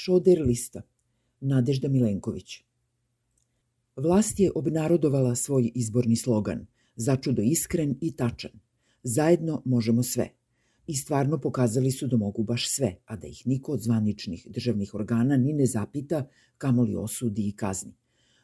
[0.00, 0.82] Šoder lista.
[1.40, 2.60] Nadežda Milenković.
[3.96, 8.50] Vlast je obnarodovala svoj izborni slogan, začudo iskren i tačan.
[9.02, 10.28] Zajedno možemo sve.
[10.86, 14.94] I stvarno pokazali su da mogu baš sve, a da ih niko od zvaničnih državnih
[14.94, 16.28] organa ni ne zapita,
[16.58, 17.92] kamoli osudi i kazni.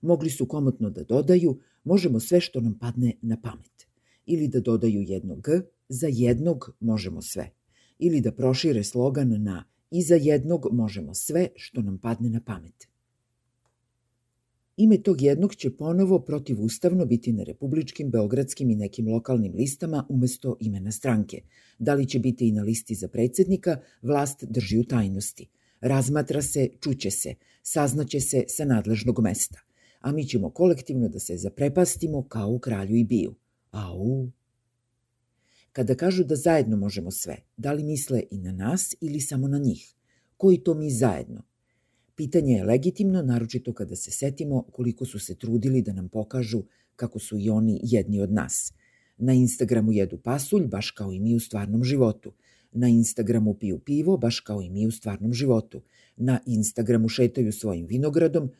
[0.00, 3.86] Mogli su komotno da dodaju, možemo sve što nam padne na pamet.
[4.26, 7.50] Ili da dodaju jedno G, za jednog možemo sve.
[7.98, 12.88] Ili da prošire slogan na i za jednog možemo sve što nam padne na pamet.
[14.76, 20.56] Ime tog jednog će ponovo protivustavno biti na republičkim, beogradskim i nekim lokalnim listama umesto
[20.60, 21.42] imena stranke.
[21.78, 25.48] Da li će biti i na listi za predsednika, vlast drži u tajnosti.
[25.80, 29.60] Razmatra se, čuće se, saznaće se sa nadležnog mesta.
[30.00, 33.34] A mi ćemo kolektivno da se zaprepastimo kao u kralju i biju.
[33.70, 34.28] Au!
[35.72, 39.58] Kada kažu da zajedno možemo sve, da li misle i na nas ili samo na
[39.58, 39.94] njih?
[40.36, 41.42] Koji to mi zajedno?
[42.14, 46.62] Pitanje je legitimno, naročito kada se setimo koliko su se trudili da nam pokažu
[46.96, 48.72] kako su i oni jedni od nas.
[49.18, 52.32] Na Instagramu jedu pasulj, baš kao i mi u stvarnom životu.
[52.72, 55.82] Na Instagramu piju pivo, baš kao i mi u stvarnom životu.
[56.16, 58.50] Na Instagramu šetaju svojim vinogradom.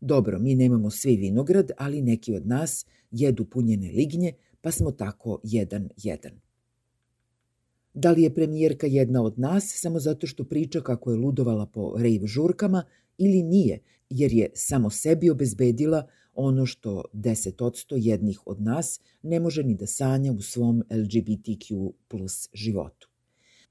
[0.00, 5.40] Dobro, mi nemamo svi vinograd, ali neki od nas jedu punjene lignje, pa smo tako
[5.42, 6.45] jedan jedan.
[7.96, 11.94] Da li je premijerka jedna od nas samo zato što priča kako je ludovala po
[11.98, 12.84] rejv žurkama
[13.18, 13.78] ili nije,
[14.10, 19.86] jer je samo sebi obezbedila ono što 10% jednih od nas ne može ni da
[19.86, 23.08] sanja u svom LGBTQ plus životu.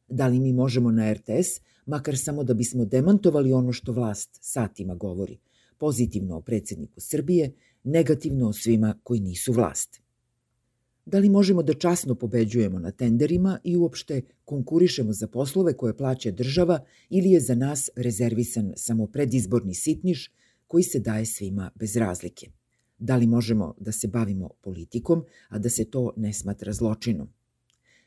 [0.08, 4.95] Da li mi možemo na RTS, makar samo da bismo demantovali ono što vlast satima
[4.95, 5.39] govori,
[5.78, 10.05] pozitivno o predsedniku Srbije, negativno o svima koji nisu vlast
[11.06, 16.31] da li možemo da časno pobeđujemo na tenderima i uopšte konkurišemo za poslove koje plaća
[16.31, 20.31] država ili je za nas rezervisan samo predizborni sitniš
[20.67, 22.48] koji se daje svima bez razlike.
[22.98, 27.30] Da li možemo da se bavimo politikom, a da se to ne smatra zločinom?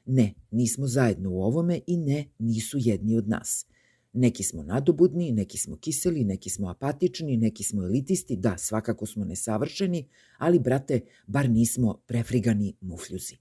[0.07, 3.67] Ne, nismo zajedno u ovome i ne, nisu jedni od nas–
[4.13, 9.25] Neki smo nadobudni, neki smo kiseli, neki smo apatični, neki smo elitisti, da, svakako smo
[9.25, 10.09] nesavršeni,
[10.39, 13.37] ali, brate, bar nismo prefrigani mufljuzi.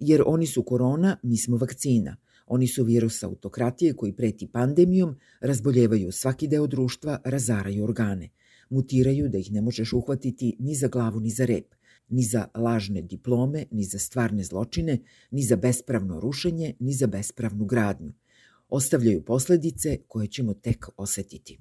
[0.00, 2.16] Jer oni su korona, mi smo vakcina.
[2.46, 8.30] Oni su virus autokratije koji preti pandemijom, razboljevaju svaki deo društva, razaraju organe.
[8.70, 11.74] Mutiraju da ih ne možeš uhvatiti ni za glavu ni za rep,
[12.08, 14.98] ni za lažne diplome, ni za stvarne zločine,
[15.30, 18.12] ni za bespravno rušenje, ni za bespravnu gradnju–
[18.68, 21.58] ostavljaju posledice koje ćemo tek osetiti.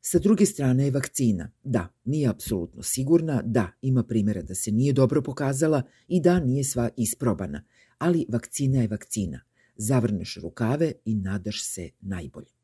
[0.00, 1.50] Sa druge strane je vakcina.
[1.64, 6.64] Da, nije apsolutno sigurna, da, ima primjera da se nije dobro pokazala i da nije
[6.64, 7.64] sva isprobana,
[7.98, 9.40] ali vakcina je vakcina.
[9.76, 12.55] Zavrneš rukave i nadaš se najbolje.